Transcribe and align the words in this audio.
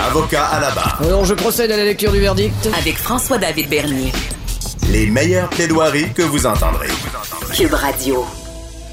Avocat 0.00 0.46
à 0.46 0.60
la 0.60 0.70
barre. 0.70 0.98
Alors 1.04 1.24
je 1.24 1.34
procède 1.34 1.70
à 1.70 1.76
la 1.76 1.84
lecture 1.84 2.10
du 2.10 2.20
verdict. 2.20 2.68
Avec 2.78 2.96
François-David 2.96 3.68
Bernier. 3.68 4.12
Les 4.90 5.06
meilleures 5.06 5.50
plaidoiries 5.50 6.12
que 6.14 6.22
vous 6.22 6.46
entendrez. 6.46 6.88
Cube 7.54 7.74
Radio. 7.74 8.24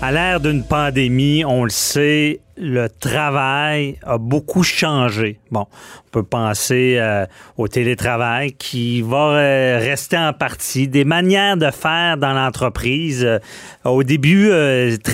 À 0.01 0.11
l'ère 0.11 0.39
d'une 0.39 0.63
pandémie, 0.63 1.45
on 1.45 1.63
le 1.63 1.69
sait, 1.69 2.41
le 2.61 2.89
travail 2.89 3.97
a 4.03 4.19
beaucoup 4.19 4.61
changé. 4.61 5.39
Bon, 5.49 5.65
on 6.05 6.09
peut 6.11 6.23
penser 6.23 6.97
euh, 6.99 7.25
au 7.57 7.67
télétravail 7.67 8.53
qui 8.53 9.01
va 9.01 9.31
euh, 9.31 9.79
rester 9.81 10.15
en 10.15 10.31
partie, 10.31 10.87
des 10.87 11.03
manières 11.03 11.57
de 11.57 11.71
faire 11.71 12.17
dans 12.17 12.33
l'entreprise. 12.33 13.25
Euh, 13.25 13.39
au 13.83 14.03
début, 14.03 14.51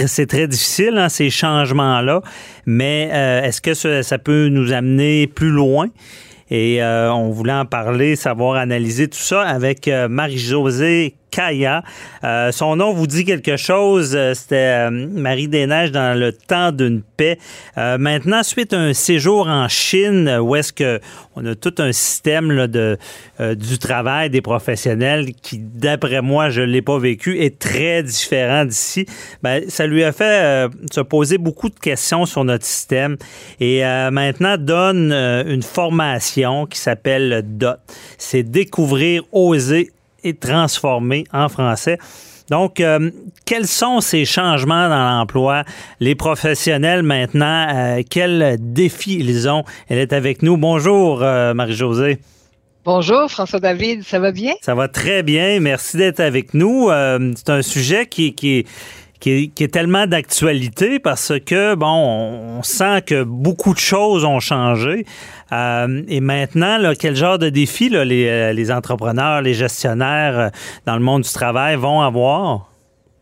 c'est 0.08 0.28
très 0.28 0.48
difficile, 0.48 0.98
hein, 0.98 1.08
ces 1.08 1.30
changements-là, 1.30 2.22
mais 2.66 3.04
est-ce 3.44 3.62
que 3.62 3.73
ça, 3.73 4.04
ça 4.04 4.18
peut 4.18 4.50
nous 4.50 4.73
amener 4.73 5.28
plus 5.28 5.52
loin? 5.52 5.88
Et 6.52 6.82
on 6.84 7.30
voulait 7.30 7.54
en 7.54 7.66
parler, 7.66 8.18
savoir 8.18 8.56
analyser 8.56 9.08
tout 9.08 9.20
ça 9.20 9.42
avec 9.42 9.88
Marie-Josée 9.88 11.16
Kaya. 11.31 11.83
Euh, 12.23 12.52
son 12.52 12.75
nom 12.75 12.94
vous 12.94 13.08
dit 13.08 13.25
quelque 13.25 13.58
chose. 13.58 14.14
Euh, 14.16 14.33
c'était 14.33 14.88
euh, 14.88 14.89
Marie 14.89 15.47
des 15.47 15.67
Neiges 15.67 15.92
dans 15.92 16.17
le 16.17 16.31
temps 16.31 16.72
d'une 16.72 17.02
paix. 17.02 17.38
maintenant, 17.75 18.44
suite 18.44 18.73
à 18.73 18.80
un 18.80 18.94
séjour 18.94 19.48
en 19.48 19.67
Chine, 19.67 20.30
où 20.42 20.55
est-ce 20.55 20.72
que 20.72 21.00
on 21.36 21.45
a 21.45 21.55
tout 21.55 21.73
un 21.80 21.92
système 21.92 22.67
de 22.67 22.98
du 23.39 23.78
travail 23.80 24.30
des 24.30 24.42
professionnels 24.42 25.33
qui, 25.42 25.58
d'après 25.59 26.22
moi, 26.22 26.50
je 26.50 26.61
l'ai 26.61 26.81
pas 26.81 26.98
vécu, 27.00 27.39
est 27.39 27.58
très 27.59 28.03
différent 28.03 28.66
d'ici. 28.66 29.05
Ben, 29.42 29.64
ça 29.67 29.88
lui 29.88 30.03
a 30.03 30.11
fait 30.11 30.67
se 30.92 31.02
poser 31.02 31.38
beaucoup 31.38 31.70
de 31.70 31.80
questions 31.80 32.25
sur 32.25 32.44
notre 32.44 32.66
système 32.66 33.17
et 33.59 33.81
maintenant 34.11 34.58
donne 34.58 35.11
une 35.11 35.64
formation 35.64 36.67
qui 36.67 36.80
s'appelle 36.80 37.44
DOT. 37.45 37.78
C'est 38.17 38.44
découvrir, 38.44 39.23
oser, 39.31 39.92
et 40.28 40.33
transformé 40.36 41.25
en 41.33 41.50
français. 41.50 41.97
Donc, 42.50 42.80
euh, 42.80 43.11
quels 43.45 43.67
sont 43.67 44.00
ces 44.00 44.23
changements 44.23 44.88
dans 44.88 45.17
l'emploi? 45.17 45.64
Les 46.00 46.16
professionnels 46.16 47.03
maintenant, 47.03 47.67
euh, 47.73 48.02
quels 48.09 48.58
défis 48.59 49.17
ils 49.20 49.50
ont? 49.50 49.64
Elle 49.89 49.98
est 50.00 50.14
avec 50.14 50.42
nous. 50.44 50.55
Bonjour, 50.55 51.22
euh, 51.22 51.53
Marie-Josée. 51.53 52.20
Bonjour, 52.86 53.30
François-David, 53.30 54.03
ça 54.03 54.20
va 54.20 54.31
bien? 54.31 54.53
Ça 54.61 54.73
va 54.73 54.88
très 54.88 55.22
bien. 55.22 55.59
Merci 55.59 55.98
d'être 55.98 56.22
avec 56.22 56.53
nous. 56.53 56.89
c'est 57.36 57.50
un 57.50 57.61
sujet 57.61 58.05
qui, 58.05 58.33
qui, 58.33 58.66
qui 59.20 59.52
est, 59.58 59.73
tellement 59.73 60.08
d'actualité 60.08 61.00
parce 61.00 61.34
que, 61.46 61.76
bon, 61.76 61.88
on 61.88 62.64
sent 62.64 63.02
que 63.04 63.23
beaucoup 63.23 63.73
de 63.73 63.80
choses 63.80 64.26
ont 64.26 64.40
changé. 64.40 65.06
Euh, 65.52 66.04
et 66.08 66.20
maintenant, 66.20 66.78
là, 66.78 66.94
quel 66.96 67.16
genre 67.16 67.40
de 67.40 67.50
défis 67.50 67.90
là, 67.90 68.06
les, 68.06 68.28
euh, 68.28 68.54
les, 68.54 68.72
entrepreneurs, 68.72 69.42
les 69.42 69.54
gestionnaires 69.54 70.40
euh, 70.40 70.50
dans 70.86 70.95
le 70.95 71.02
monde 71.02 71.23
du 71.23 71.32
travail 71.32 71.76
vont 71.76 72.02
avoir? 72.02 72.70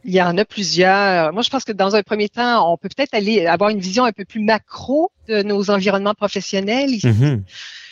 Il 0.03 0.13
y 0.13 0.21
en 0.21 0.37
a 0.37 0.45
plusieurs. 0.45 1.33
Moi, 1.33 1.41
je 1.41 1.49
pense 1.49 1.63
que 1.63 1.71
dans 1.71 1.95
un 1.95 2.03
premier 2.03 2.29
temps, 2.29 2.71
on 2.71 2.77
peut 2.77 2.89
peut-être 2.95 3.13
aller 3.13 3.47
avoir 3.47 3.69
une 3.69 3.79
vision 3.79 4.05
un 4.05 4.11
peu 4.11 4.25
plus 4.25 4.41
macro 4.41 5.11
de 5.27 5.41
nos 5.41 5.71
environnements 5.71 6.13
professionnels 6.13 6.91
ici. 6.91 7.07
Mm-hmm. 7.07 7.41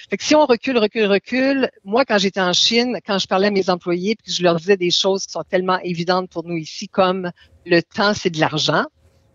Fait 0.10 0.18
que 0.18 0.24
si 0.24 0.36
on 0.36 0.46
recule, 0.46 0.78
recule, 0.78 1.06
recule, 1.06 1.70
moi, 1.84 2.06
quand 2.06 2.18
j'étais 2.18 2.42
en 2.42 2.54
Chine, 2.54 3.00
quand 3.06 3.20
je 3.20 3.28
parlais 3.28 3.48
à 3.48 3.52
mes 3.52 3.70
employés, 3.70 4.16
puis 4.16 4.32
je 4.32 4.44
leur 4.44 4.58
disais 4.58 4.78
des 4.78 4.92
choses 4.92 5.26
qui 5.26 5.32
sont 5.32 5.44
tellement 5.44 5.80
évidentes 5.84 6.30
pour 6.30 6.44
nous 6.44 6.58
ici, 6.58 6.88
comme 6.88 7.32
le 7.66 7.82
temps, 7.82 8.14
c'est 8.14 8.30
de 8.30 8.40
l'argent. 8.40 8.86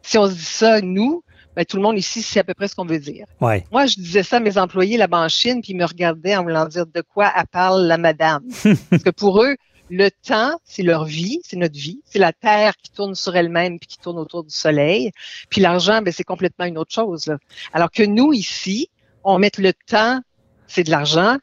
Si 0.03 0.19
on 0.19 0.27
se 0.27 0.35
dit 0.35 0.45
ça, 0.45 0.81
nous, 0.81 1.23
ben, 1.57 1.65
tout 1.65 1.77
le 1.77 1.83
monde 1.83 1.99
ici 1.99 2.23
c'est 2.23 2.39
à 2.39 2.45
peu 2.45 2.55
près 2.55 2.69
ce 2.69 2.77
qu'on 2.77 2.85
veut 2.85 3.01
dire. 3.01 3.27
Ouais. 3.41 3.65
Moi, 3.73 3.87
je 3.87 3.97
disais 3.97 4.23
ça 4.23 4.37
à 4.37 4.41
mes 4.41 4.59
employés 4.59 4.97
là-bas 4.97 5.25
en 5.25 5.29
Chine, 5.29 5.61
puis 5.61 5.73
ils 5.73 5.77
me 5.77 5.85
regardaient 5.85 6.37
en 6.37 6.45
voulant 6.45 6.67
dire 6.67 6.87
de 6.87 7.01
quoi 7.01 7.33
elle 7.37 7.47
parle 7.47 7.87
la 7.87 7.99
madame. 7.99 8.45
Parce 8.91 9.03
que 9.03 9.11
pour 9.11 9.43
eux, 9.43 9.57
le 9.91 10.11
temps, 10.11 10.53
c'est 10.65 10.83
leur 10.85 11.05
vie, 11.05 11.41
c'est 11.43 11.57
notre 11.57 11.77
vie, 11.77 12.01
c'est 12.05 12.19
la 12.19 12.33
Terre 12.33 12.77
qui 12.77 12.93
tourne 12.93 13.15
sur 13.15 13.35
elle-même 13.35 13.79
puis 13.79 13.89
qui 13.89 13.99
tourne 13.99 14.19
autour 14.19 14.45
du 14.45 14.55
Soleil. 14.55 15.11
Puis 15.49 15.61
l'argent, 15.61 16.01
ben, 16.03 16.13
c'est 16.13 16.25
complètement 16.25 16.67
une 16.67 16.79
autre 16.79 16.93
chose. 16.93 17.27
Là. 17.27 17.39
Alors 17.73 17.91
que 17.91 18.03
nous, 18.03 18.33
ici, 18.33 18.89
on 19.25 19.39
met 19.39 19.51
le 19.59 19.73
temps, 19.73 20.21
c'est 20.69 20.85
de 20.85 20.91
l'argent, 20.91 21.39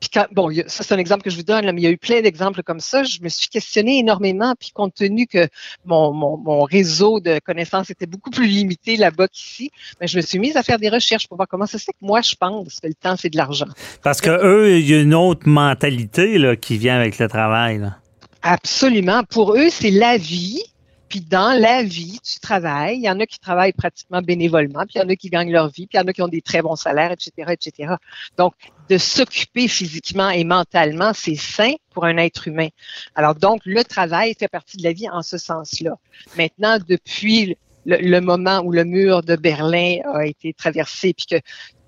puis 0.00 0.10
bon, 0.32 0.50
ça 0.66 0.84
c'est 0.84 0.94
un 0.94 0.98
exemple 0.98 1.22
que 1.22 1.30
je 1.30 1.36
vous 1.36 1.42
donne, 1.42 1.64
là, 1.64 1.72
mais 1.72 1.80
il 1.80 1.84
y 1.84 1.86
a 1.86 1.90
eu 1.90 1.96
plein 1.96 2.20
d'exemples 2.20 2.62
comme 2.62 2.80
ça. 2.80 3.02
Je 3.02 3.20
me 3.22 3.28
suis 3.28 3.48
questionné 3.48 3.98
énormément, 3.98 4.54
puis 4.58 4.70
compte 4.72 4.94
tenu 4.94 5.26
que 5.26 5.48
mon, 5.86 6.12
mon, 6.12 6.36
mon 6.36 6.62
réseau 6.64 7.18
de 7.18 7.38
connaissances 7.38 7.88
était 7.90 8.06
beaucoup 8.06 8.30
plus 8.30 8.46
limité 8.46 8.96
là-bas 8.96 9.28
qu'ici, 9.28 9.70
ben, 9.98 10.06
je 10.06 10.16
me 10.16 10.22
suis 10.22 10.38
mise 10.38 10.56
à 10.56 10.62
faire 10.62 10.78
des 10.78 10.90
recherches 10.90 11.26
pour 11.28 11.38
voir 11.38 11.48
comment 11.48 11.66
ça 11.66 11.78
se 11.78 11.84
fait 11.84 11.92
que 11.92 12.04
moi 12.04 12.20
je 12.20 12.34
pense 12.34 12.80
que 12.80 12.88
le 12.88 12.94
temps 12.94 13.16
c'est 13.16 13.30
de 13.30 13.36
l'argent. 13.36 13.68
Parce 14.02 14.20
que 14.20 14.30
eux, 14.30 14.78
il 14.78 14.88
y 14.88 14.94
a 14.94 15.00
une 15.00 15.14
autre 15.14 15.48
mentalité 15.48 16.38
là, 16.38 16.56
qui 16.56 16.76
vient 16.76 16.96
avec 16.96 17.18
le 17.18 17.28
travail. 17.28 17.78
Là. 17.78 17.96
Absolument. 18.42 19.22
Pour 19.24 19.56
eux, 19.56 19.70
c'est 19.70 19.90
la 19.90 20.18
vie. 20.18 20.62
Puis 21.08 21.20
dans 21.20 21.58
la 21.58 21.82
vie, 21.82 22.18
tu 22.22 22.40
travailles. 22.40 22.96
Il 22.96 23.04
y 23.04 23.10
en 23.10 23.20
a 23.20 23.26
qui 23.26 23.38
travaillent 23.38 23.72
pratiquement 23.72 24.22
bénévolement, 24.22 24.80
puis 24.80 24.94
il 24.96 24.98
y 24.98 25.04
en 25.04 25.08
a 25.08 25.16
qui 25.16 25.30
gagnent 25.30 25.52
leur 25.52 25.68
vie, 25.68 25.86
puis 25.86 25.94
il 25.94 26.00
y 26.00 26.00
en 26.00 26.06
a 26.06 26.12
qui 26.12 26.22
ont 26.22 26.28
des 26.28 26.42
très 26.42 26.62
bons 26.62 26.76
salaires, 26.76 27.12
etc., 27.12 27.52
etc. 27.52 27.94
Donc, 28.36 28.54
de 28.88 28.98
s'occuper 28.98 29.68
physiquement 29.68 30.30
et 30.30 30.44
mentalement, 30.44 31.12
c'est 31.14 31.36
sain 31.36 31.72
pour 31.92 32.04
un 32.04 32.16
être 32.16 32.48
humain. 32.48 32.68
Alors 33.14 33.34
donc, 33.34 33.62
le 33.64 33.84
travail 33.84 34.34
fait 34.38 34.48
partie 34.48 34.76
de 34.76 34.82
la 34.82 34.92
vie 34.92 35.08
en 35.08 35.22
ce 35.22 35.38
sens-là. 35.38 35.92
Maintenant, 36.36 36.78
depuis 36.88 37.56
le, 37.84 37.96
le 37.98 38.20
moment 38.20 38.60
où 38.60 38.72
le 38.72 38.84
mur 38.84 39.22
de 39.22 39.36
Berlin 39.36 39.98
a 40.12 40.26
été 40.26 40.52
traversé, 40.52 41.14
puis 41.14 41.26
que 41.26 41.40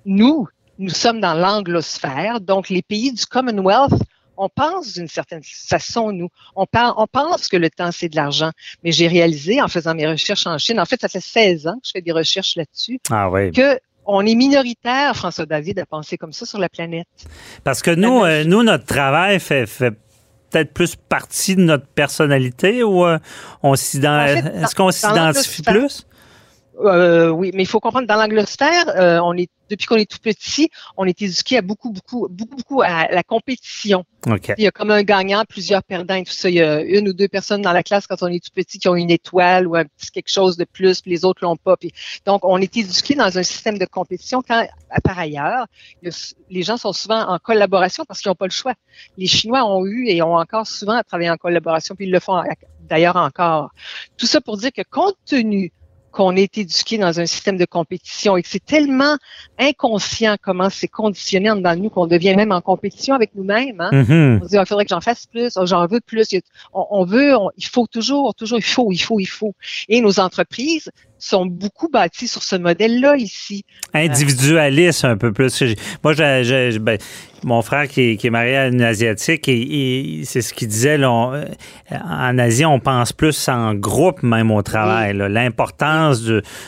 nous, 0.05 0.49
nous 0.79 0.91
sommes 0.91 1.21
dans 1.21 1.35
l'anglosphère, 1.35 2.41
donc 2.41 2.69
les 2.69 2.83
pays 2.83 3.12
du 3.12 3.27
Commonwealth 3.27 4.00
on 4.38 4.49
pense 4.49 4.94
d'une 4.94 5.09
certaine 5.09 5.43
façon, 5.43 6.12
nous, 6.12 6.28
on, 6.56 6.65
on 6.72 7.06
pense 7.06 7.49
que 7.49 7.56
le 7.56 7.69
temps, 7.71 7.91
c'est 7.93 8.09
de 8.09 8.16
l'argent. 8.16 8.50
Mais 8.84 8.93
j'ai 8.93 9.09
réalisé 9.09 9.60
en 9.60 9.69
faisant 9.69 9.94
mes 9.94 10.06
recherches 10.06 10.47
en 10.47 10.56
Chine, 10.59 10.81
en 10.81 10.84
fait, 10.84 11.00
ça 11.00 11.09
fait 11.09 11.21
16 11.21 11.66
ans 11.66 11.75
que 11.75 11.87
je 11.87 11.91
fais 11.93 12.00
des 12.00 12.12
recherches 12.12 12.56
là-dessus, 12.56 13.00
ah 13.10 13.28
que 13.54 13.78
on 14.10 14.25
est 14.25 14.34
minoritaire, 14.34 15.15
François 15.15 15.44
David, 15.44 15.78
à 15.81 15.84
penser 15.84 16.16
comme 16.16 16.32
ça 16.32 16.47
sur 16.47 16.59
la 16.59 16.71
planète. 16.71 17.06
Parce 17.62 17.82
que 17.82 17.91
nous, 17.91 18.25
euh, 18.25 18.43
nous 18.43 18.62
notre 18.62 18.87
travail 18.87 19.38
fait, 19.38 19.66
peut-être 20.50 20.72
plus 20.72 20.97
partie 20.97 21.56
de 21.56 21.60
notre 21.60 21.87
personnalité 21.87 22.82
ou 22.82 23.05
euh, 23.05 23.19
on 23.62 23.75
est-ce 23.75 24.75
qu'on 24.75 24.91
s'identifie 24.91 25.62
plus? 25.62 26.06
Euh, 26.81 27.28
oui, 27.31 27.50
mais 27.55 27.62
il 27.62 27.66
faut 27.66 27.81
comprendre, 27.81 28.06
dans 28.06 28.16
l'anglosphère, 28.16 28.89
euh, 28.97 29.19
on 29.22 29.34
est 29.34 29.50
depuis 29.69 29.87
qu'on 29.87 29.97
est 29.97 30.11
tout 30.11 30.19
petit, 30.22 30.71
on 30.97 31.05
est 31.05 31.21
éduqué 31.21 31.59
à 31.59 31.62
beaucoup, 31.62 31.91
beaucoup, 31.91 32.27
beaucoup, 32.31 32.56
beaucoup 32.56 32.83
à 32.83 33.09
la 33.09 33.22
compétition. 33.22 34.05
Il 34.56 34.65
y 34.65 34.66
a 34.66 34.71
comme 34.71 34.91
un 34.91 35.03
gagnant, 35.03 35.44
plusieurs 35.47 35.83
perdants 35.83 36.15
et 36.15 36.25
tout 36.25 36.33
ça. 36.33 36.49
Il 36.49 36.55
y 36.55 36.62
a 36.62 36.81
une 36.81 37.09
ou 37.09 37.12
deux 37.12 37.28
personnes 37.28 37.62
dans 37.62 37.72
la 37.72 37.83
classe 37.83 38.06
quand 38.06 38.22
on 38.22 38.28
est 38.28 38.43
tout 38.43 38.50
petit 38.55 38.78
qui 38.78 38.88
ont 38.88 38.97
une 38.97 39.11
étoile 39.11 39.67
ou 39.67 39.77
un 39.77 39.84
petit 39.84 40.11
quelque 40.11 40.31
chose 40.31 40.56
de 40.56 40.65
plus, 40.65 41.03
puis 41.03 41.11
les 41.11 41.25
autres 41.25 41.44
l'ont 41.44 41.56
pas. 41.56 41.77
Puis, 41.77 41.93
donc, 42.25 42.44
on 42.44 42.59
est 42.59 42.75
éduqué 42.77 43.15
dans 43.15 43.37
un 43.37 43.43
système 43.43 43.78
de 43.78 43.84
compétition 43.84 44.43
quand, 44.47 44.67
par 45.05 45.19
ailleurs, 45.19 45.67
les 46.03 46.62
gens 46.62 46.76
sont 46.76 46.93
souvent 46.93 47.29
en 47.29 47.38
collaboration 47.38 48.05
parce 48.06 48.20
qu'ils 48.20 48.31
n'ont 48.31 48.37
pas 48.37 48.47
le 48.47 48.52
choix. 48.52 48.75
Les 49.19 49.26
Chinois 49.26 49.64
ont 49.64 49.85
eu 49.85 50.08
et 50.08 50.23
ont 50.23 50.37
encore 50.37 50.67
souvent 50.67 51.00
travaillé 51.06 51.31
en 51.31 51.37
collaboration, 51.37 51.94
puis 51.94 52.06
ils 52.06 52.12
le 52.12 52.20
font 52.20 52.43
d'ailleurs 52.88 53.17
encore. 53.17 53.70
Tout 54.17 54.26
ça 54.26 54.41
pour 54.41 54.56
dire 54.56 54.73
que 54.73 54.82
compte 54.91 55.17
tenu 55.26 55.73
qu'on 56.19 56.35
est 56.35 56.59
éduqué 56.59 56.99
dans 56.99 57.20
un 57.20 57.26
système 57.26 57.56
de 57.56 57.65
compétition 57.65 58.37
et 58.37 58.43
que 58.43 58.49
c'est 58.49 58.65
tellement 58.65 59.17
inconscient 59.56 60.35
comment 60.43 60.69
c'est 60.69 60.88
conditionné 60.88 61.49
en 61.49 61.55
dans 61.55 61.81
nous 61.81 61.91
qu'on 61.91 62.09
devient 62.09 62.35
même 62.35 62.50
en 62.50 62.61
compétition 62.61 63.15
avec 63.15 63.37
nous-mêmes. 63.37 63.81
Hein? 63.81 63.91
Mm-hmm. 63.93 64.41
On 64.41 64.43
se 64.43 64.49
dit, 64.49 64.56
il 64.56 64.67
faudrait 64.67 64.85
que 64.85 64.88
j'en 64.88 65.00
fasse 65.00 65.26
plus, 65.26 65.53
oh, 65.55 65.65
j'en 65.65 65.87
veux 65.87 66.00
plus. 66.00 66.26
On, 66.73 67.05
veut, 67.05 67.35
il 67.56 67.67
faut 67.67 67.87
toujours, 67.87 68.35
toujours, 68.35 68.59
il 68.59 68.62
faut, 68.62 68.91
il 68.91 68.99
faut, 68.99 69.20
il 69.20 69.26
faut. 69.26 69.55
Et 69.88 70.00
nos 70.00 70.19
entreprises 70.19 70.91
sont 71.19 71.47
beaucoup 71.47 71.88
bâties 71.88 72.29
sur 72.29 72.43
ce 72.43 72.56
modèle-là 72.56 73.17
ici. 73.17 73.65
Individualiste 73.94 75.05
un 75.05 75.17
peu 75.17 75.32
plus. 75.32 75.62
Moi, 76.05 76.12
j'ai, 76.15 76.79
ben, 76.79 76.99
mon 77.44 77.62
frère 77.62 77.88
qui 77.88 78.19
est, 78.23 78.31
marié 78.31 78.56
à 78.56 78.69
une 78.69 78.82
Asiatique 78.82 79.49
et, 79.49 80.23
c'est 80.25 80.43
ce 80.43 80.53
qu'il 80.55 80.69
disait. 80.69 80.99
Là, 80.99 81.44
en 81.91 82.38
Asie, 82.38 82.65
on 82.65 82.81
pense 82.81 83.12
plus 83.12 83.49
en 83.49 83.75
groupe 83.75 84.23
même 84.23 84.50
au 84.50 84.62
travail. 84.62 85.17
L'importance 85.17 86.23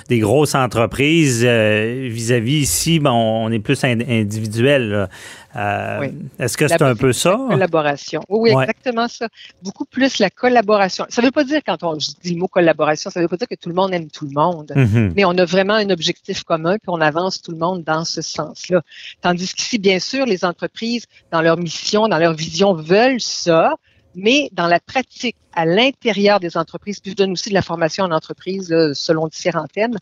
des 0.09 0.19
grosses 0.19 0.55
entreprises 0.55 1.45
vis-à-vis 1.45 2.61
ici, 2.61 2.99
ben, 2.99 3.13
on, 3.13 3.51
est 3.51 3.59
plus 3.59 3.83
individuel. 3.85 5.09
Euh, 5.57 6.09
est-ce 6.39 6.57
que 6.57 6.69
c'est 6.69 6.83
un 6.83 6.95
peu 6.95 7.13
ça? 7.13 7.37
Collaboration. 7.49 8.21
Oui, 8.29 8.51
exactement 8.51 9.09
ça. 9.09 9.29
Beaucoup 9.63 9.85
plus 9.85 10.19
la 10.19 10.31
collaboration. 10.31 11.07
Ça 11.09 11.21
ne 11.23 11.27
veut 11.27 11.33
pas 11.33 11.45
dire, 11.45 11.61
quand 11.67 11.83
on 11.83 11.97
dit 11.97 12.35
le 12.35 12.37
mot 12.37 12.49
collaboration, 12.49 13.11
ça 13.11 13.21
ne 13.21 13.25
veut 13.25 13.29
pas 13.29 13.37
dire 13.37 13.49
que 13.49 13.57
tout 13.57 13.69
le 13.69 13.75
monde 13.75 13.93
aime 13.93 14.11
tout 14.11 14.27
le 14.27 14.33
monde, 14.33 14.73
mm-hmm. 14.75 15.13
mais 15.17 15.25
on 15.25 15.37
a 15.39 15.45
vraiment 15.45 15.75
un 15.75 15.91
objectif 15.91 16.45
commun, 16.45 16.75
puis 16.79 16.89
on 16.89 17.01
avance 17.01 17.43
tout 17.43 17.51
le 17.51 17.59
monde 17.59 17.83
dans 17.83 18.05
ce 18.05 18.23
sens-là. 18.23 18.83
Tandis 19.21 19.53
qu'ici, 19.55 19.79
bien 19.79 19.99
sûr, 19.99 20.25
les 20.27 20.45
entreprises, 20.45 21.07
dans 21.33 21.43
leur 21.43 21.57
mission, 21.57 22.07
dans 22.07 22.19
leur 22.19 22.35
vision, 22.35 22.75
veulent 22.75 23.21
ça, 23.21 23.75
mais 24.15 24.51
dans 24.53 24.67
la 24.67 24.81
pratique, 24.81 25.37
à 25.53 25.65
l'intérieur 25.65 26.39
des 26.39 26.57
entreprises, 26.57 27.01
puis 27.01 27.11
je 27.11 27.17
donne 27.17 27.33
aussi 27.33 27.49
de 27.49 27.55
la 27.55 27.63
formation 27.63 28.05
en 28.05 28.13
entreprise 28.13 28.69
selon 28.95 29.27
différents 29.27 29.67
thèmes, 29.67 29.97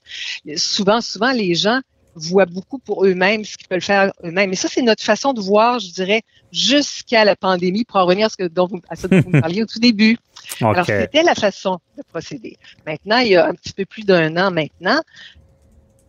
souvent, 0.56 1.00
souvent, 1.00 1.32
les 1.32 1.54
gens 1.54 1.80
voient 2.14 2.46
beaucoup 2.46 2.78
pour 2.78 3.04
eux-mêmes 3.04 3.44
ce 3.44 3.56
qu'ils 3.56 3.68
peuvent 3.68 3.80
faire 3.80 4.12
eux-mêmes. 4.24 4.52
Et 4.52 4.56
ça, 4.56 4.68
c'est 4.68 4.82
notre 4.82 5.02
façon 5.02 5.32
de 5.32 5.40
voir, 5.40 5.78
je 5.78 5.90
dirais, 5.92 6.22
jusqu'à 6.52 7.24
la 7.24 7.36
pandémie, 7.36 7.84
pour 7.84 7.96
en 7.96 8.06
revenir 8.06 8.26
à 8.26 8.28
ce, 8.28 8.36
que, 8.36 8.48
dont 8.48 8.66
vous, 8.66 8.80
à 8.88 8.96
ça 8.96 9.08
dont 9.08 9.20
vous 9.20 9.30
me 9.30 9.40
parliez 9.40 9.62
au 9.62 9.66
tout 9.66 9.78
début. 9.78 10.16
Alors, 10.60 10.86
c'était 10.86 11.22
la 11.22 11.34
façon 11.34 11.78
de 11.96 12.02
procéder. 12.02 12.56
Maintenant, 12.86 13.18
il 13.18 13.28
y 13.28 13.36
a 13.36 13.46
un 13.46 13.54
petit 13.54 13.72
peu 13.72 13.84
plus 13.84 14.04
d'un 14.04 14.36
an 14.36 14.50
maintenant, 14.50 15.00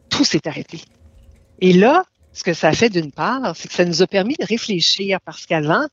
tout 0.09 0.23
s'est 0.23 0.47
arrêté. 0.47 0.81
Et 1.59 1.73
là, 1.73 2.03
ce 2.33 2.43
que 2.43 2.53
ça 2.53 2.69
a 2.69 2.73
fait 2.73 2.89
d'une 2.89 3.11
part, 3.11 3.55
c'est 3.55 3.67
que 3.67 3.73
ça 3.73 3.85
nous 3.85 4.01
a 4.01 4.07
permis 4.07 4.35
de 4.39 4.45
réfléchir 4.45 5.19
parce 5.25 5.45
qu'avant, 5.45 5.85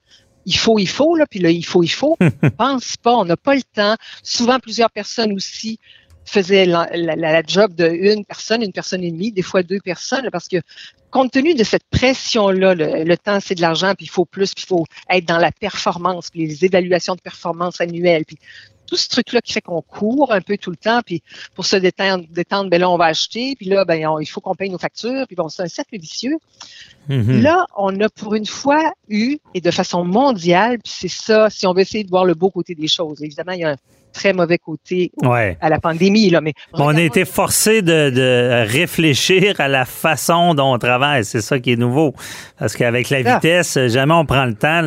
il 0.44 0.56
faut, 0.56 0.78
il 0.78 0.88
faut, 0.88 1.16
là, 1.16 1.26
puis 1.26 1.40
là, 1.40 1.50
il 1.50 1.64
faut, 1.64 1.82
il 1.82 1.88
faut. 1.88 2.16
on 2.42 2.50
pense 2.50 2.96
pas, 2.96 3.14
on 3.14 3.24
n'a 3.24 3.36
pas 3.36 3.54
le 3.54 3.62
temps. 3.62 3.96
Souvent, 4.22 4.58
plusieurs 4.60 4.90
personnes 4.90 5.32
aussi 5.32 5.78
faisait 6.26 6.66
la, 6.66 6.88
la, 6.92 7.42
job 7.46 7.74
d'une 7.74 8.24
personne, 8.24 8.62
une 8.62 8.72
personne 8.72 9.02
et 9.02 9.10
demie, 9.10 9.32
des 9.32 9.42
fois 9.42 9.62
deux 9.62 9.80
personnes, 9.80 10.28
parce 10.30 10.48
que 10.48 10.56
compte 11.10 11.30
tenu 11.30 11.54
de 11.54 11.64
cette 11.64 11.84
pression-là, 11.90 12.74
le, 12.74 13.16
temps 13.16 13.38
c'est 13.40 13.54
de 13.54 13.60
l'argent, 13.60 13.94
puis 13.96 14.06
il 14.06 14.10
faut 14.10 14.24
plus, 14.24 14.52
puis 14.52 14.64
il 14.64 14.68
faut 14.68 14.84
être 15.08 15.24
dans 15.24 15.38
la 15.38 15.52
performance, 15.52 16.30
puis 16.30 16.46
les 16.46 16.64
évaluations 16.64 17.14
de 17.14 17.20
performance 17.20 17.80
annuelles, 17.80 18.24
puis 18.26 18.38
tout 18.86 18.96
ce 18.96 19.08
truc-là 19.08 19.40
qui 19.40 19.52
fait 19.52 19.60
qu'on 19.60 19.82
court 19.82 20.32
un 20.32 20.40
peu 20.40 20.56
tout 20.58 20.70
le 20.70 20.76
temps, 20.76 21.00
puis 21.04 21.22
pour 21.54 21.66
se 21.66 21.76
détendre, 21.76 22.24
détendre 22.30 22.70
ben 22.70 22.80
là, 22.80 22.90
on 22.90 22.96
va 22.96 23.06
acheter, 23.06 23.54
puis 23.56 23.66
là, 23.66 23.84
ben, 23.84 24.08
il 24.20 24.26
faut 24.26 24.40
qu'on 24.40 24.54
paye 24.54 24.70
nos 24.70 24.78
factures, 24.78 25.26
puis 25.26 25.36
bon, 25.36 25.48
c'est 25.48 25.62
un 25.62 25.68
cercle 25.68 25.98
vicieux. 25.98 26.36
Mm-hmm. 27.08 27.40
Là, 27.40 27.66
on 27.76 27.98
a 28.00 28.08
pour 28.08 28.34
une 28.34 28.46
fois 28.46 28.92
eu, 29.08 29.38
et 29.54 29.60
de 29.60 29.70
façon 29.70 30.04
mondiale, 30.04 30.78
puis 30.82 30.92
c'est 30.96 31.08
ça, 31.08 31.50
si 31.50 31.66
on 31.66 31.72
veut 31.72 31.80
essayer 31.80 32.04
de 32.04 32.10
voir 32.10 32.24
le 32.24 32.34
beau 32.34 32.50
côté 32.50 32.74
des 32.74 32.88
choses. 32.88 33.22
Évidemment, 33.22 33.52
il 33.52 33.60
y 33.60 33.64
a 33.64 33.70
un 33.70 33.76
très 34.16 34.32
mauvais 34.32 34.58
côté 34.58 35.12
à 35.22 35.68
la 35.68 35.78
pandémie. 35.78 36.30
Là, 36.30 36.40
mais 36.40 36.54
on 36.72 36.96
a 36.96 37.02
été 37.02 37.24
forcé 37.24 37.82
de, 37.82 38.64
réfléchir 38.66 39.60
à 39.60 39.68
la 39.68 39.84
façon 39.84 40.54
dont 40.54 40.74
on 40.74 40.78
travaille. 40.78 41.24
C'est 41.24 41.42
ça 41.42 41.58
qui 41.60 41.72
est 41.72 41.76
nouveau. 41.76 42.14
Parce 42.58 42.74
qu'avec 42.74 43.10
la 43.10 43.22
vitesse, 43.22 43.78
jamais 43.88 44.14
on 44.14 44.24
prend 44.24 44.46
le 44.46 44.54
temps 44.54 44.82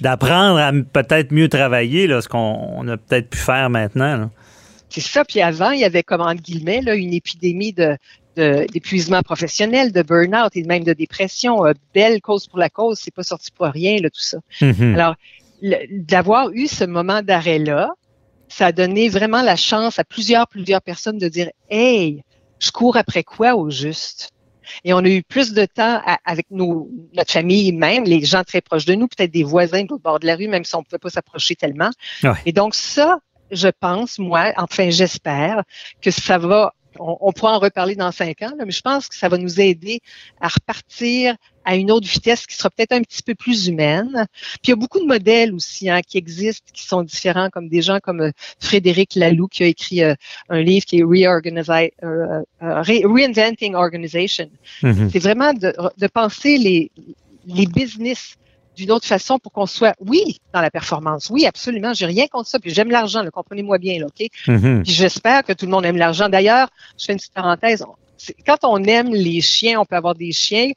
d'apprendre 0.00 0.58
à 0.58 0.72
peut-être 0.72 1.32
mieux 1.32 1.48
travailler, 1.48 2.06
là, 2.06 2.20
ce 2.20 2.28
qu'on 2.28 2.88
a 2.88 2.96
peut-être 2.96 3.30
pu 3.30 3.38
faire 3.38 3.70
maintenant. 3.70 4.30
C'est 4.88 5.00
ça. 5.00 5.24
Puis 5.24 5.40
avant, 5.40 5.70
il 5.70 5.80
y 5.80 5.84
avait, 5.84 6.02
comme 6.02 6.22
entre 6.22 6.42
guillemets, 6.42 6.80
là, 6.80 6.94
une 6.94 7.12
épidémie 7.12 7.72
de, 7.72 7.96
d'épuisement 8.36 9.22
professionnel, 9.22 9.92
de 9.92 10.02
burn-out 10.02 10.56
et 10.56 10.62
même 10.62 10.84
de 10.84 10.92
dépression. 10.92 11.66
Euh, 11.66 11.72
belle 11.94 12.20
cause 12.20 12.46
pour 12.46 12.58
la 12.58 12.70
cause, 12.70 12.98
c'est 13.02 13.14
pas 13.14 13.22
sorti 13.22 13.50
pour 13.50 13.66
rien, 13.66 13.98
là, 14.00 14.08
tout 14.08 14.20
ça. 14.20 14.38
Mm-hmm. 14.60 14.94
Alors, 14.94 15.14
d'avoir 15.90 16.50
eu 16.52 16.66
ce 16.66 16.84
moment 16.84 17.22
d'arrêt-là, 17.22 17.90
ça 18.48 18.66
a 18.66 18.72
donné 18.72 19.08
vraiment 19.08 19.42
la 19.42 19.56
chance 19.56 19.98
à 19.98 20.04
plusieurs, 20.04 20.46
plusieurs 20.48 20.82
personnes 20.82 21.18
de 21.18 21.28
dire, 21.28 21.50
hey, 21.70 22.22
je 22.58 22.70
cours 22.70 22.96
après 22.96 23.24
quoi 23.24 23.54
au 23.56 23.70
juste? 23.70 24.30
Et 24.84 24.92
on 24.92 24.98
a 24.98 25.08
eu 25.08 25.22
plus 25.22 25.52
de 25.52 25.64
temps 25.64 26.00
avec 26.24 26.46
nos, 26.50 26.90
notre 27.14 27.32
famille 27.32 27.72
même, 27.72 28.04
les 28.04 28.24
gens 28.24 28.42
très 28.42 28.60
proches 28.60 28.84
de 28.84 28.94
nous, 28.94 29.06
peut-être 29.06 29.30
des 29.30 29.44
voisins 29.44 29.82
de 29.82 29.88
l'autre 29.88 30.02
bord 30.02 30.18
de 30.18 30.26
la 30.26 30.34
rue, 30.34 30.48
même 30.48 30.64
si 30.64 30.74
on 30.74 30.80
ne 30.80 30.84
pouvait 30.84 30.98
pas 30.98 31.10
s'approcher 31.10 31.54
tellement. 31.54 31.90
Et 32.44 32.52
donc 32.52 32.74
ça, 32.74 33.18
je 33.50 33.68
pense, 33.68 34.18
moi, 34.18 34.52
enfin 34.56 34.90
j'espère 34.90 35.62
que 36.00 36.10
ça 36.10 36.38
va 36.38 36.72
on, 36.98 37.32
pourra 37.32 37.52
en 37.52 37.58
reparler 37.58 37.94
dans 37.94 38.12
cinq 38.12 38.42
ans, 38.42 38.52
mais 38.58 38.70
je 38.70 38.80
pense 38.80 39.08
que 39.08 39.14
ça 39.14 39.28
va 39.28 39.38
nous 39.38 39.60
aider 39.60 40.00
à 40.40 40.48
repartir 40.48 41.36
à 41.66 41.74
une 41.74 41.90
autre 41.90 42.06
vitesse 42.06 42.46
qui 42.46 42.56
sera 42.56 42.70
peut-être 42.70 42.92
un 42.92 43.02
petit 43.02 43.22
peu 43.22 43.34
plus 43.34 43.66
humaine. 43.66 44.26
Puis 44.62 44.68
il 44.68 44.70
y 44.70 44.72
a 44.72 44.76
beaucoup 44.76 45.00
de 45.00 45.06
modèles 45.06 45.52
aussi 45.52 45.90
hein, 45.90 46.00
qui 46.00 46.16
existent, 46.16 46.70
qui 46.72 46.84
sont 46.84 47.02
différents, 47.02 47.50
comme 47.50 47.68
des 47.68 47.82
gens 47.82 47.98
comme 48.00 48.20
euh, 48.20 48.30
Frédéric 48.60 49.16
Laloux 49.16 49.48
qui 49.48 49.64
a 49.64 49.66
écrit 49.66 50.02
euh, 50.02 50.14
un 50.48 50.62
livre 50.62 50.86
qui 50.86 50.98
est 50.98 51.02
euh, 51.02 52.42
Reinventing 52.60 53.74
Organization. 53.74 54.48
Mm-hmm. 54.82 55.10
C'est 55.12 55.18
vraiment 55.18 55.52
de, 55.52 55.74
de 55.98 56.06
penser 56.06 56.56
les, 56.56 56.90
les 57.46 57.66
business 57.66 58.36
d'une 58.76 58.92
autre 58.92 59.06
façon 59.06 59.38
pour 59.40 59.50
qu'on 59.50 59.66
soit, 59.66 59.94
oui, 60.00 60.38
dans 60.52 60.60
la 60.60 60.70
performance. 60.70 61.30
Oui, 61.30 61.46
absolument. 61.46 61.94
J'ai 61.94 62.06
rien 62.06 62.26
contre 62.28 62.48
ça. 62.48 62.60
Puis 62.60 62.70
j'aime 62.70 62.90
l'argent, 62.90 63.24
comprenez-moi 63.32 63.78
bien, 63.78 63.98
là, 63.98 64.06
OK? 64.06 64.28
Mm-hmm. 64.46 64.82
Puis 64.84 64.92
j'espère 64.92 65.42
que 65.42 65.52
tout 65.52 65.64
le 65.64 65.72
monde 65.72 65.84
aime 65.84 65.96
l'argent. 65.96 66.28
D'ailleurs, 66.28 66.68
je 66.98 67.06
fais 67.06 67.12
une 67.12 67.18
petite 67.18 67.32
parenthèse. 67.32 67.84
Quand 68.46 68.58
on 68.62 68.82
aime 68.84 69.12
les 69.12 69.40
chiens, 69.40 69.80
on 69.80 69.84
peut 69.84 69.96
avoir 69.96 70.14
des 70.14 70.32
chiens. 70.32 70.70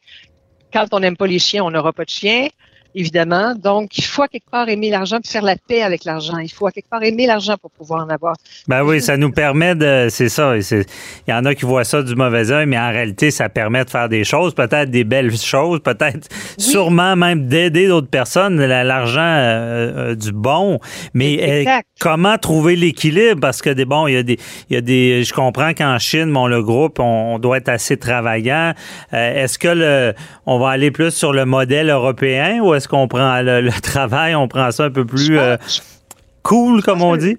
Quand 0.71 0.94
on 0.94 1.00
n'aime 1.00 1.18
pas 1.18 1.27
les 1.27 1.39
chiens, 1.39 1.63
on 1.63 1.71
n'aura 1.71 1.94
pas 1.94 2.06
de 2.06 2.10
chiens 2.10 2.48
évidemment. 2.96 3.56
Donc, 3.56 3.98
il 3.98 4.04
faut 4.04 4.24
à 4.24 4.28
quelque 4.28 4.50
part 4.50 4.68
aimer 4.70 4.90
l'argent 4.90 5.20
puis 5.22 5.32
faire 5.32 5.44
la 5.44 5.56
paix 5.56 5.82
avec 5.82 6.06
l'argent. 6.06 6.38
Il 6.38 6.50
faut 6.50 6.68
à 6.68 6.72
quelque 6.72 6.90
part 6.90 7.04
aimer 7.04 7.28
l'argent 7.28 7.56
pour 7.62 7.72
pouvoir 7.72 8.06
en 8.06 8.10
avoir. 8.10 8.36
Ben 8.68 8.84
oui, 8.84 9.02
ça 9.02 9.18
nous 9.18 9.32
permet 9.32 9.76
de. 9.76 10.08
C'est 10.10 10.30
ça. 10.30 10.56
Il 10.58 10.86
y 11.28 11.34
en 11.34 11.46
a 11.46 11.56
qui 11.56 11.66
voient 11.66 11.84
ça 11.84 12.02
du 12.02 12.16
mauvais 12.16 12.52
œil, 12.52 12.66
mais 12.66 12.78
en 12.78 12.90
réalité, 12.90 13.32
ça 13.32 13.50
permet 13.50 13.86
de 13.86 13.90
faire 13.90 14.10
des 14.10 14.24
choses, 14.24 14.54
peut-être 14.54 14.90
des 14.90 15.04
belles 15.04 15.36
choses, 15.36 15.80
peut-être 15.82 16.28
sûrement 16.58 17.16
même 17.16 17.48
d'aider 17.48 17.88
d'autres 17.88 18.10
personnes, 18.10 18.64
l'argent 18.64 19.20
euh, 19.22 20.12
euh, 20.12 20.16
du 20.16 20.32
bon. 20.32 20.80
Mais 21.14 21.66
euh, 21.68 21.82
comment 22.00 22.38
trouver 22.38 22.76
l'équilibre? 22.76 23.40
Parce 23.40 23.62
que 23.62 23.70
des 23.70 23.86
bon, 23.86 24.08
il 24.08 24.14
y 24.14 24.18
a 24.18 24.24
des. 24.24 24.40
Il 24.70 24.74
y 24.76 24.78
a 24.78 24.82
des 24.82 25.24
je 25.24 25.34
comprends 25.34 25.74
qu'en 25.74 25.98
Chine, 26.00 26.32
bon, 26.32 26.48
le 26.48 26.64
groupe, 26.64 27.00
on, 27.00 27.40
doit 27.40 27.58
être 27.58 27.70
assez 27.70 27.98
travaillant. 27.98 28.74
Est-ce 29.12 29.58
que 29.60 29.68
le 29.68 30.14
on 30.46 30.60
va 30.60 30.70
aller 30.70 30.92
plus 30.92 31.12
sur 31.12 31.32
le 31.32 31.46
modèle 31.46 31.90
européen 31.90 32.60
ou 32.62 32.74
est-ce 32.80 32.88
qu'on 32.88 33.10
prend 33.10 33.42
le, 33.42 33.70
travail, 33.81 34.36
on 34.36 34.48
prend 34.48 34.72
ça 34.72 34.86
un 34.86 34.90
peu 34.90 35.06
plus 35.06 35.38
euh, 35.38 35.58
cool, 36.44 36.81
comme 36.81 37.02
on 37.02 37.18
dit? 37.18 37.38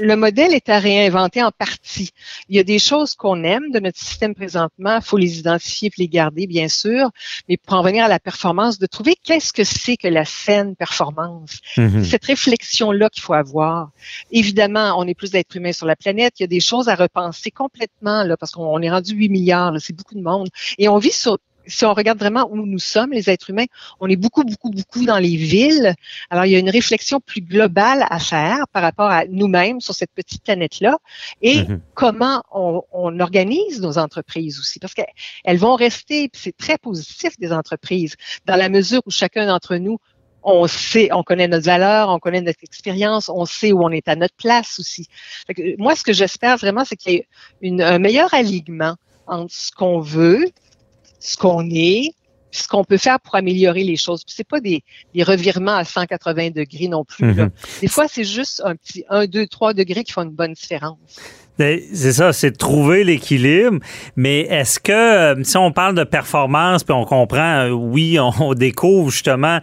Le 0.00 0.16
modèle 0.16 0.54
est 0.54 0.68
à 0.68 0.80
réinventer 0.80 1.40
en 1.40 1.52
partie. 1.52 2.10
Il 2.48 2.56
y 2.56 2.58
a 2.58 2.64
des 2.64 2.80
choses 2.80 3.14
qu'on 3.14 3.44
aime 3.44 3.70
de 3.70 3.78
notre 3.78 3.98
système 3.98 4.34
présentement, 4.34 4.96
il 4.96 5.04
faut 5.04 5.18
les 5.18 5.38
identifier 5.38 5.88
et 5.88 6.02
les 6.02 6.08
garder, 6.08 6.48
bien 6.48 6.68
sûr, 6.68 7.10
mais 7.48 7.56
pour 7.56 7.74
en 7.74 7.82
venir 7.82 8.04
à 8.04 8.08
la 8.08 8.18
performance, 8.18 8.80
de 8.80 8.86
trouver 8.86 9.14
qu'est-ce 9.22 9.52
que 9.52 9.62
c'est 9.62 9.96
que 9.96 10.08
la 10.08 10.24
saine 10.24 10.74
performance. 10.74 11.60
Mm-hmm. 11.76 12.02
Cette 12.02 12.24
réflexion-là 12.24 13.08
qu'il 13.08 13.22
faut 13.22 13.34
avoir. 13.34 13.90
Évidemment, 14.32 14.96
on 14.98 15.06
est 15.06 15.14
plus 15.14 15.30
d'êtres 15.30 15.56
humains 15.56 15.72
sur 15.72 15.86
la 15.86 15.94
planète, 15.94 16.34
il 16.40 16.42
y 16.42 16.44
a 16.44 16.48
des 16.48 16.60
choses 16.60 16.88
à 16.88 16.96
repenser 16.96 17.52
complètement, 17.52 18.24
là, 18.24 18.36
parce 18.36 18.50
qu'on 18.50 18.82
est 18.82 18.90
rendu 18.90 19.14
8 19.14 19.28
milliards, 19.28 19.74
c'est 19.78 19.94
beaucoup 19.94 20.16
de 20.16 20.22
monde, 20.22 20.48
et 20.78 20.88
on 20.88 20.98
vit 20.98 21.12
sur 21.12 21.38
si 21.66 21.84
on 21.84 21.94
regarde 21.94 22.18
vraiment 22.18 22.48
où 22.50 22.66
nous 22.66 22.78
sommes, 22.78 23.12
les 23.12 23.30
êtres 23.30 23.50
humains, 23.50 23.66
on 24.00 24.08
est 24.08 24.16
beaucoup, 24.16 24.44
beaucoup, 24.44 24.70
beaucoup 24.70 25.04
dans 25.04 25.18
les 25.18 25.36
villes. 25.36 25.94
Alors, 26.30 26.44
il 26.46 26.52
y 26.52 26.56
a 26.56 26.58
une 26.58 26.70
réflexion 26.70 27.20
plus 27.20 27.40
globale 27.40 28.04
à 28.08 28.18
faire 28.18 28.66
par 28.72 28.82
rapport 28.82 29.10
à 29.10 29.24
nous-mêmes 29.26 29.80
sur 29.80 29.94
cette 29.94 30.12
petite 30.12 30.42
planète-là 30.42 30.98
et 31.40 31.62
mm-hmm. 31.62 31.80
comment 31.94 32.42
on, 32.52 32.82
on, 32.92 33.20
organise 33.20 33.80
nos 33.80 33.98
entreprises 33.98 34.58
aussi. 34.58 34.78
Parce 34.78 34.94
qu'elles 34.94 35.58
vont 35.58 35.74
rester, 35.74 36.30
c'est 36.32 36.56
très 36.56 36.78
positif 36.78 37.38
des 37.38 37.52
entreprises, 37.52 38.16
dans 38.46 38.56
la 38.56 38.68
mesure 38.68 39.02
où 39.06 39.10
chacun 39.10 39.46
d'entre 39.46 39.76
nous 39.76 39.98
on 40.44 40.66
sait, 40.66 41.08
on 41.12 41.22
connaît 41.22 41.48
notre 41.48 41.66
valeur, 41.66 42.08
on 42.08 42.18
connaît 42.18 42.40
notre 42.40 42.62
expérience, 42.62 43.28
on 43.28 43.44
sait 43.44 43.72
où 43.72 43.82
on 43.82 43.90
est 43.90 44.08
à 44.08 44.16
notre 44.16 44.34
place 44.34 44.78
aussi. 44.78 45.06
moi, 45.78 45.94
ce 45.94 46.02
que 46.02 46.12
j'espère 46.12 46.56
vraiment, 46.56 46.84
c'est 46.84 46.96
qu'il 46.96 47.12
y 47.12 47.68
ait 47.68 47.82
un 47.82 47.98
meilleur 47.98 48.32
alignement 48.34 48.96
entre 49.26 49.54
ce 49.54 49.70
qu'on 49.72 50.00
veut 50.00 50.44
ce 51.22 51.36
qu'on 51.36 51.68
est, 51.70 52.10
ce 52.50 52.68
qu'on 52.68 52.84
peut 52.84 52.98
faire 52.98 53.18
pour 53.20 53.34
améliorer 53.36 53.84
les 53.84 53.96
choses. 53.96 54.22
C'est 54.26 54.46
pas 54.46 54.60
des, 54.60 54.82
revirements 55.20 55.76
à 55.76 55.84
180 55.84 56.50
degrés 56.50 56.88
non 56.88 57.04
plus. 57.04 57.26
Mhm. 57.26 57.50
Des 57.80 57.88
fois, 57.88 58.06
c'est 58.08 58.24
juste 58.24 58.60
un 58.64 58.76
petit 58.76 59.04
1, 59.08 59.26
2, 59.26 59.46
3 59.46 59.72
degrés 59.72 60.04
qui 60.04 60.12
font 60.12 60.22
une 60.22 60.30
bonne 60.30 60.52
différence. 60.52 60.98
Ben, 61.58 61.78
c'est 61.92 62.12
ça, 62.12 62.32
c'est 62.32 62.50
de 62.50 62.56
trouver 62.56 63.04
l'équilibre. 63.04 63.78
Mais 64.16 64.40
est-ce 64.40 64.80
que, 64.80 64.92
euh, 64.92 65.44
si 65.44 65.56
on 65.58 65.70
parle 65.70 65.94
de 65.94 66.02
performance, 66.02 66.82
puis 66.82 66.94
on 66.94 67.04
comprend, 67.04 67.66
euh, 67.66 67.70
oui, 67.70 68.18
on, 68.18 68.54
découvre 68.54 69.10
justement 69.10 69.58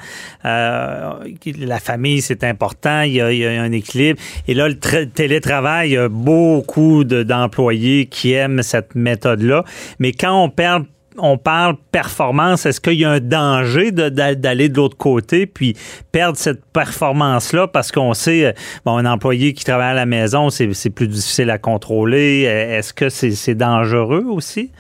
euh, 0.46 1.14
la 1.58 1.80
famille, 1.80 2.22
c'est 2.22 2.44
important, 2.44 3.02
il 3.02 3.14
y, 3.14 3.22
a, 3.22 3.62
un 3.62 3.72
équilibre. 3.72 4.20
Et 4.48 4.54
là, 4.54 4.70
le 4.70 5.06
télétravail, 5.08 5.90
il 5.90 5.94
y 5.94 5.98
a 5.98 6.10
beaucoup 6.10 7.04
d'employés 7.04 8.06
qui 8.06 8.34
aiment 8.34 8.62
cette 8.62 8.94
méthode-là. 8.94 9.66
Mais 9.98 10.12
quand 10.12 10.44
on 10.44 10.50
perd 10.50 10.86
on 11.22 11.38
parle 11.38 11.76
performance, 11.92 12.66
est-ce 12.66 12.82
qu'il 12.82 12.94
y 12.94 13.06
a 13.06 13.12
un 13.12 13.20
danger 13.20 13.92
d'aller 13.92 14.70
de, 14.70 14.76
l'autre 14.76 14.98
côté 14.98 15.46
puis 15.46 15.76
perdre 16.12 16.38
cette 16.38 16.64
performance-là? 16.66 17.68
Parce 17.68 17.92
qu'on 17.92 18.14
sait, 18.14 18.46
euh, 18.46 18.52
bon, 18.86 18.98
un 18.98 19.06
employé 19.06 19.54
qui 19.54 19.64
travaille 19.64 19.92
à 19.92 19.94
la 19.94 20.06
maison, 20.06 20.50
c'est 20.50 20.90
plus 20.90 21.08
difficile 21.08 21.50
à 21.50 21.58
contrôler. 21.58 22.42
Est-ce 22.44 22.94
que 22.94 23.10
c'est 23.10 23.56
dangereux 23.56 24.26
aussi? 24.28 24.72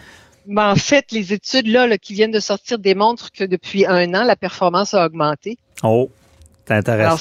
Ben, 0.45 0.71
en 0.71 0.75
fait, 0.75 1.11
les 1.11 1.31
études 1.31 1.67
là, 1.67 1.95
qui 1.97 2.13
viennent 2.13 2.31
de 2.31 2.39
sortir 2.39 2.79
démontrent 2.79 3.31
que 3.31 3.43
depuis 3.43 3.85
un 3.85 4.15
an, 4.15 4.23
la 4.23 4.35
performance 4.35 4.95
a 4.95 5.05
augmenté. 5.05 5.57
Oh. 5.83 6.09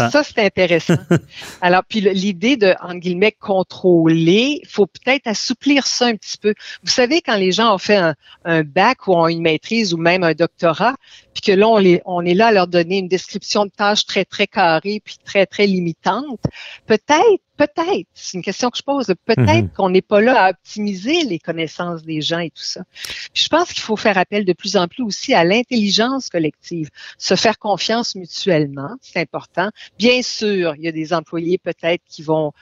Alors 0.00 0.10
ça, 0.10 0.22
c'est 0.22 0.44
intéressant. 0.44 0.96
Alors, 1.60 1.82
puis 1.88 2.00
l'idée 2.00 2.56
de, 2.56 2.74
en 2.80 2.94
guillemets, 2.94 3.32
contrôler, 3.32 4.60
faut 4.68 4.86
peut-être 4.86 5.26
assouplir 5.26 5.86
ça 5.86 6.06
un 6.06 6.14
petit 6.14 6.38
peu. 6.38 6.54
Vous 6.82 6.90
savez, 6.90 7.20
quand 7.20 7.36
les 7.36 7.52
gens 7.52 7.74
ont 7.74 7.78
fait 7.78 7.96
un, 7.96 8.14
un 8.44 8.62
bac 8.62 9.06
ou 9.06 9.14
ont 9.14 9.28
une 9.28 9.42
maîtrise 9.42 9.94
ou 9.94 9.96
même 9.96 10.22
un 10.22 10.34
doctorat, 10.34 10.94
puis 11.32 11.42
que 11.42 11.52
là, 11.52 11.68
on, 11.68 11.78
les, 11.78 12.02
on 12.04 12.24
est 12.24 12.34
là 12.34 12.48
à 12.48 12.52
leur 12.52 12.66
donner 12.66 12.98
une 12.98 13.08
description 13.08 13.64
de 13.64 13.70
tâches 13.70 14.06
très, 14.06 14.24
très 14.24 14.46
carrée, 14.46 15.00
puis 15.04 15.16
très, 15.24 15.46
très 15.46 15.66
limitante, 15.66 16.40
peut-être, 16.86 17.42
peut-être, 17.58 18.08
c'est 18.14 18.38
une 18.38 18.42
question 18.42 18.70
que 18.70 18.78
je 18.78 18.82
pose, 18.82 19.06
peut-être 19.24 19.64
mhm. 19.64 19.70
qu'on 19.70 19.90
n'est 19.90 20.02
pas 20.02 20.20
là 20.20 20.44
à 20.44 20.50
optimiser 20.50 21.24
les 21.24 21.38
connaissances 21.38 22.02
des 22.02 22.22
gens 22.22 22.38
et 22.38 22.50
tout 22.50 22.62
ça. 22.62 22.82
Puis 23.34 23.42
je 23.44 23.48
pense 23.48 23.72
qu'il 23.72 23.82
faut 23.82 23.96
faire 23.96 24.16
appel 24.16 24.44
de 24.44 24.52
plus 24.52 24.76
en 24.76 24.88
plus 24.88 25.02
aussi 25.02 25.34
à 25.34 25.44
l'intelligence 25.44 26.30
collective, 26.30 26.88
se 27.18 27.34
faire 27.34 27.58
confiance 27.58 28.14
mutuellement, 28.14 28.96
c'est 29.02 29.20
important. 29.20 29.70
Bien 29.98 30.22
sûr, 30.22 30.74
il 30.76 30.84
y 30.84 30.88
a 30.88 30.92
des 30.92 31.12
employés 31.12 31.58
peut-être 31.58 32.02
qui 32.08 32.22
vont 32.22 32.52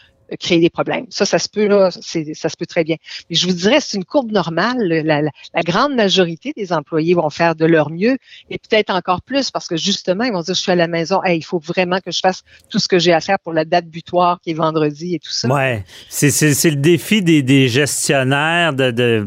créer 0.41 0.59
des 0.61 0.71
problèmes. 0.71 1.07
Ça, 1.11 1.25
ça 1.25 1.39
se 1.39 1.49
peut, 1.49 1.67
là, 1.67 1.91
ça 1.91 2.49
se 2.49 2.57
peut 2.57 2.67
très 2.67 2.85
bien. 2.85 2.97
Mais 3.31 3.37
je 3.37 3.47
vous 3.47 3.53
dirais, 3.53 3.79
c'est 3.81 3.97
une 3.97 4.05
courbe 4.05 4.33
normale. 4.33 4.79
La, 4.79 5.23
la, 5.23 5.63
grande 5.63 5.95
majorité 5.95 6.53
des 6.57 6.73
employés 6.73 7.15
vont 7.15 7.31
faire 7.31 7.55
de 7.55 7.65
leur 7.65 7.91
mieux 7.91 8.17
et 8.51 8.59
peut-être 8.59 8.91
encore 8.91 9.23
plus 9.23 9.51
parce 9.51 9.69
que 9.69 9.77
justement, 9.77 10.25
ils 10.25 10.33
vont 10.33 10.43
dire, 10.43 10.55
je 10.55 10.61
suis 10.61 10.73
à 10.73 10.77
la 10.77 10.89
maison, 10.89 11.23
hey, 11.23 11.39
il 11.39 11.43
faut 11.43 11.59
vraiment 11.59 12.01
que 12.01 12.11
je 12.11 12.21
fasse 12.21 12.43
tout 12.69 12.79
ce 12.79 12.89
que 12.89 12.99
j'ai 12.99 13.13
à 13.13 13.21
faire 13.21 13.39
pour 13.39 13.53
la 13.53 13.65
date 13.65 13.87
butoir 13.87 14.41
qui 14.41 14.51
est 14.51 14.55
vendredi 14.55 15.15
et 15.15 15.19
tout 15.19 15.33
ça. 15.33 15.49
Ouais, 15.49 15.85
c'est 16.09 16.31
le 16.65 16.77
défi 16.77 17.23
des, 17.23 17.43
des 17.43 17.69
gestionnaires 17.69 18.73
de, 18.73 18.91
de 18.91 19.27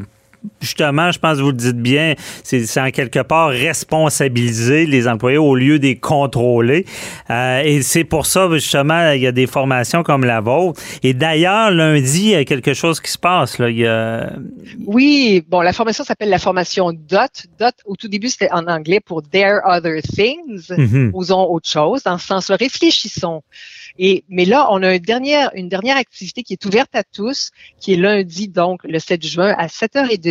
justement, 0.62 1.12
je 1.12 1.20
pense 1.20 1.38
que 1.38 1.44
vous 1.44 1.52
le 1.52 1.58
dites 1.58 1.82
bien, 1.82 2.16
c'est 2.44 2.80
en 2.80 2.92
quelque 2.92 3.20
part 3.20 3.50
responsabiliser 3.50 4.86
les 4.86 5.08
employés 5.08 5.38
au 5.38 5.56
lieu 5.56 5.80
de 5.80 5.88
les 5.88 5.98
contrôler. 5.98 6.86
Euh, 7.30 7.62
et 7.64 7.82
c'est 7.82 8.04
pour 8.04 8.26
ça, 8.26 8.50
justement, 8.52 9.12
il 9.12 9.22
y 9.22 9.28
a 9.28 9.32
des 9.32 9.48
formations 9.48 10.04
comme 10.04 10.24
la 10.24 10.42
vôtre. 10.42 10.82
Et 11.04 11.14
d'ailleurs, 11.14 11.72
lundi, 11.72 12.22
il 12.22 12.30
y 12.32 12.36
a 12.36 12.46
quelque 12.46 12.74
chose 12.74 13.00
qui 13.00 13.12
se 13.12 13.18
passe. 13.18 13.58
Là. 13.60 13.70
Il 13.70 13.78
y 13.78 13.88
a... 13.88 14.32
Oui, 14.86 15.44
bon, 15.48 15.62
la 15.62 15.74
formation 15.74 16.04
s'appelle 16.04 16.30
la 16.30 16.40
formation 16.40 16.92
DOT. 16.92 17.48
DOT, 17.60 17.72
au 17.86 17.96
tout 17.96 18.08
début, 18.08 18.30
c'était 18.30 18.52
en 18.52 18.68
anglais 18.68 19.00
pour 19.00 19.22
Dare 19.22 19.62
Other 19.66 20.02
Things. 20.02 20.72
Mm 20.78 21.12
Osons 21.14 21.48
autre 21.50 21.70
chose. 21.70 22.04
Dans 22.04 22.18
ce 22.18 22.28
sens-là, 22.28 22.56
réfléchissons. 22.56 23.42
Et, 23.98 24.24
mais 24.30 24.46
là, 24.46 24.68
on 24.72 24.82
a 24.84 24.96
une 24.96 25.02
dernière, 25.02 25.52
une 25.56 25.68
dernière 25.68 25.98
activité 25.98 26.44
qui 26.44 26.54
est 26.54 26.66
ouverte 26.66 26.92
à 26.94 27.04
tous, 27.04 27.52
qui 27.80 27.94
est 27.94 27.98
lundi, 27.98 28.48
donc 28.48 28.82
le 28.84 29.00
7 29.00 29.26
juin 29.26 29.54
à 29.58 29.68
7h30. 29.68 30.29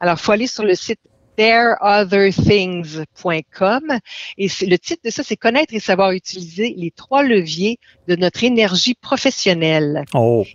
Alors, 0.00 0.16
il 0.18 0.22
faut 0.22 0.32
aller 0.32 0.46
sur 0.46 0.64
le 0.64 0.74
site 0.74 1.00
thereotherthings.com 1.36 3.98
et 4.38 4.48
le 4.62 4.76
titre 4.76 5.02
de 5.04 5.10
ça, 5.10 5.24
c'est 5.24 5.36
connaître 5.36 5.74
et 5.74 5.80
savoir 5.80 6.12
utiliser 6.12 6.72
les 6.76 6.90
trois 6.90 7.22
leviers 7.22 7.78
de 8.08 8.16
notre 8.16 8.42
énergie 8.44 8.94
professionnelle. 8.94 10.04
Oh. 10.14 10.46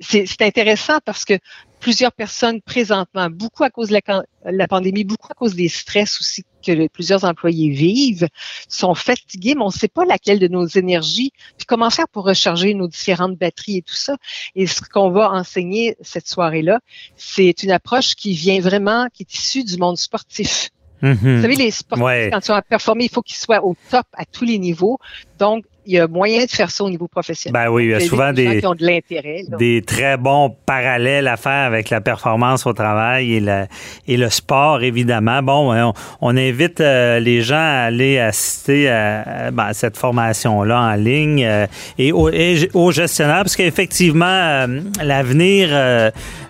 C'est 0.00 0.42
intéressant 0.42 0.98
parce 1.04 1.24
que 1.24 1.38
plusieurs 1.80 2.12
personnes 2.12 2.60
présentement, 2.60 3.28
beaucoup 3.30 3.64
à 3.64 3.70
cause 3.70 3.88
de 3.88 3.98
la, 4.44 4.68
pandémie, 4.68 5.04
beaucoup 5.04 5.28
à 5.30 5.34
cause 5.34 5.54
des 5.54 5.68
stress 5.68 6.20
aussi 6.20 6.44
que 6.64 6.88
plusieurs 6.88 7.24
employés 7.24 7.70
vivent, 7.70 8.28
sont 8.68 8.94
fatigués, 8.94 9.54
mais 9.54 9.62
on 9.62 9.66
ne 9.66 9.72
sait 9.72 9.88
pas 9.88 10.04
laquelle 10.04 10.38
de 10.38 10.48
nos 10.48 10.66
énergies, 10.66 11.32
puis 11.56 11.66
comment 11.66 11.90
faire 11.90 12.08
pour 12.08 12.24
recharger 12.24 12.74
nos 12.74 12.88
différentes 12.88 13.36
batteries 13.36 13.78
et 13.78 13.82
tout 13.82 13.94
ça. 13.94 14.16
Et 14.54 14.66
ce 14.66 14.80
qu'on 14.80 15.10
va 15.10 15.30
enseigner 15.30 15.96
cette 16.00 16.28
soirée-là, 16.28 16.80
c'est 17.16 17.62
une 17.62 17.70
approche 17.70 18.14
qui 18.14 18.32
vient 18.32 18.60
vraiment, 18.60 19.06
qui 19.12 19.22
est 19.22 19.34
issue 19.34 19.64
du 19.64 19.76
monde 19.76 19.98
sportif. 19.98 20.70
Mm-hmm. 21.02 21.36
Vous 21.36 21.42
savez, 21.42 21.56
les 21.56 21.70
sportifs, 21.70 22.30
quand 22.32 22.48
ils 22.48 22.52
ont 22.52 22.60
performer, 22.68 23.04
il 23.04 23.10
faut 23.10 23.22
qu'ils 23.22 23.36
soient 23.36 23.64
au 23.64 23.76
top 23.90 24.06
à 24.12 24.24
tous 24.24 24.44
les 24.44 24.58
niveaux. 24.58 24.98
Donc, 25.38 25.64
il 25.88 25.94
y 25.94 25.98
a 25.98 26.06
moyen 26.06 26.44
de 26.44 26.50
faire 26.50 26.70
ça 26.70 26.84
au 26.84 26.90
niveau 26.90 27.08
professionnel. 27.08 27.64
Ben 27.64 27.72
oui, 27.72 27.86
il 27.86 27.90
y 27.90 27.94
a 27.94 28.00
souvent 28.00 28.30
des, 28.30 28.60
de 28.60 28.84
l'intérêt. 28.86 29.44
Des 29.58 29.80
très 29.80 30.18
bons 30.18 30.54
parallèles 30.66 31.26
à 31.26 31.38
faire 31.38 31.64
avec 31.64 31.88
la 31.88 32.02
performance 32.02 32.66
au 32.66 32.74
travail 32.74 33.32
et, 33.36 33.40
la, 33.40 33.68
et 34.06 34.18
le 34.18 34.28
sport, 34.28 34.82
évidemment. 34.82 35.42
Bon, 35.42 35.74
on, 35.74 35.94
on 36.20 36.36
invite 36.36 36.82
euh, 36.82 37.20
les 37.20 37.40
gens 37.40 37.56
à 37.56 37.86
aller 37.86 38.18
assister 38.18 38.90
à, 38.90 39.50
ben, 39.50 39.72
cette 39.72 39.96
formation-là 39.96 40.78
en 40.78 40.94
ligne 40.94 41.42
euh, 41.46 41.66
et, 41.96 42.12
aux, 42.12 42.28
et 42.28 42.68
gestionnaires, 42.90 43.44
parce 43.44 43.56
qu'effectivement, 43.56 44.26
euh, 44.26 44.80
l'avenir 45.02 45.70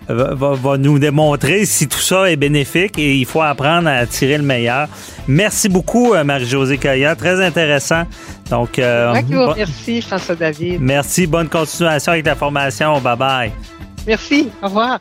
va, 0.09 0.77
nous 0.77 0.99
démontrer 0.99 1.65
si 1.65 1.87
tout 1.87 1.99
ça 1.99 2.29
est 2.31 2.35
bénéfique 2.35 2.97
et 2.97 3.15
il 3.15 3.25
faut 3.25 3.41
apprendre 3.41 3.87
à 3.87 4.05
tirer 4.05 4.37
le 4.37 4.43
meilleur. 4.43 4.87
Merci 5.27 5.69
beaucoup, 5.69 6.13
Marie-Josée 6.23 6.77
Caillat. 6.77 7.15
Très 7.15 7.43
intéressant. 7.43 8.03
Donc, 8.49 8.77
merci, 8.77 10.01
François 10.01 10.35
David. 10.35 10.81
Merci. 10.81 11.27
Bonne 11.27 11.49
continuation 11.49 12.13
avec 12.13 12.25
la 12.25 12.35
formation. 12.35 12.99
Bye 12.99 13.17
bye. 13.17 13.51
Merci. 14.07 14.49
Au 14.61 14.67
revoir. 14.67 14.99